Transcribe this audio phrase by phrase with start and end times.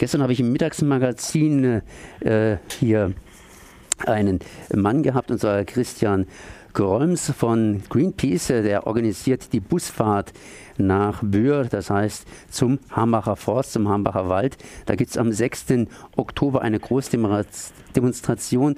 [0.00, 1.82] Gestern habe ich im Mittagsmagazin
[2.20, 3.12] äh, hier
[4.06, 4.40] einen
[4.74, 6.26] Mann gehabt, und zwar Christian
[6.72, 10.32] Grolms von Greenpeace, der organisiert die Busfahrt
[10.80, 14.56] nach Bühr, das heißt zum Hambacher Forst, zum Hambacher Wald.
[14.86, 15.66] Da gibt es am 6.
[16.16, 18.76] Oktober eine Großdemonstration.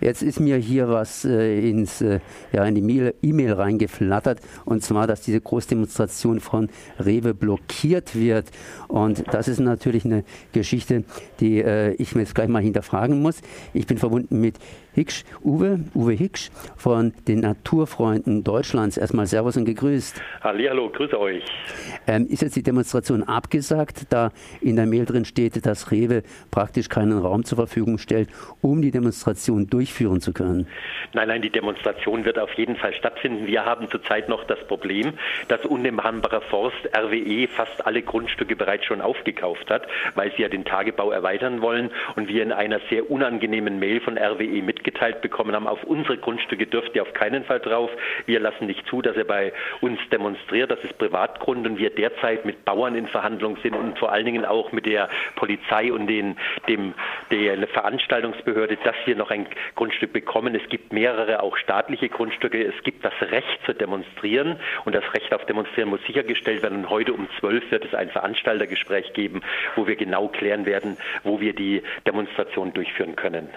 [0.00, 2.20] Jetzt ist mir hier was äh, ins, äh,
[2.52, 6.68] ja, in die E-Mail reingeflattert und zwar, dass diese Großdemonstration von
[6.98, 8.46] Rewe blockiert wird.
[8.88, 11.04] Und das ist natürlich eine Geschichte,
[11.40, 13.36] die äh, ich mir jetzt gleich mal hinterfragen muss.
[13.72, 14.56] Ich bin verbunden mit
[14.94, 18.96] Hicksch, Uwe, Uwe Hicksch von den Naturfreunden Deutschlands.
[18.96, 20.22] Erstmal Servus und gegrüßt.
[20.40, 21.42] Hallo, grüße euch.
[22.06, 26.88] Ähm, ist jetzt die Demonstration abgesagt, da in der Mail drin steht, dass Rewe praktisch
[26.88, 28.28] keinen Raum zur Verfügung stellt,
[28.60, 30.68] um die Demonstration durchführen zu können?
[31.12, 33.48] Nein, nein, die Demonstration wird auf jeden Fall stattfinden.
[33.48, 35.14] Wir haben zurzeit noch das Problem,
[35.48, 40.42] dass unten im Hambacher Forst RWE fast alle Grundstücke bereits schon aufgekauft hat, weil sie
[40.42, 45.20] ja den Tagebau erweitern wollen und wir in einer sehr unangenehmen Mail von RWE mitgeteilt
[45.20, 47.90] bekommen haben, auf unsere Grundstücke dürft ihr auf keinen Fall drauf.
[48.26, 50.70] Wir lassen nicht zu, dass ihr bei uns demonstriert.
[50.70, 54.24] Das ist privat Privatgrund und wir derzeit mit Bauern in Verhandlungen sind und vor allen
[54.24, 56.36] Dingen auch mit der Polizei und den,
[56.68, 56.94] dem,
[57.30, 60.54] der Veranstaltungsbehörde, dass wir noch ein Grundstück bekommen.
[60.54, 62.62] Es gibt mehrere auch staatliche Grundstücke.
[62.62, 66.78] Es gibt das Recht zu demonstrieren und das Recht auf Demonstrieren muss sichergestellt werden.
[66.78, 69.42] Und heute um 12 wird es ein Veranstaltergespräch geben,
[69.76, 73.48] wo wir genau klären werden, wo wir die Demonstration durchführen können.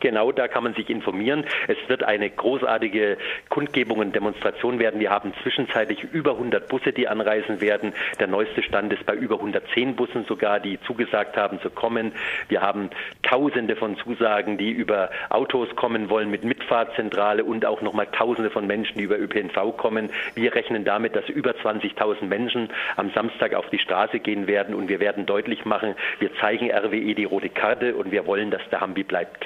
[0.00, 1.44] Genau, da kann man sich informieren.
[1.68, 3.18] Es wird eine großartige
[3.50, 4.98] Kundgebung und Demonstration werden.
[4.98, 7.92] Wir haben zwischenzeitlich über 100 Busse, die anreisen werden.
[8.18, 12.12] Der neueste Stand ist bei über 110 Bussen sogar, die zugesagt haben zu kommen.
[12.48, 12.88] Wir haben
[13.22, 18.66] Tausende von Zusagen, die über Autos kommen wollen mit Mitfahrzentrale und auch nochmal Tausende von
[18.66, 20.08] Menschen, die über ÖPNV kommen.
[20.34, 24.88] Wir rechnen damit, dass über 20.000 Menschen am Samstag auf die Straße gehen werden und
[24.88, 28.80] wir werden deutlich machen, wir zeigen RWE die rote Karte und wir wollen, dass der
[28.80, 29.44] Hambi bleibt.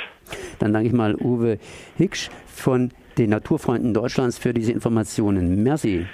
[0.59, 1.59] Dann danke ich mal Uwe
[1.97, 5.62] Hicksch von den Naturfreunden Deutschlands für diese Informationen.
[5.62, 6.07] Merci.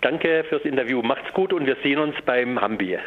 [0.00, 1.02] Danke fürs Interview.
[1.02, 2.98] Macht's gut und wir sehen uns beim Hambi.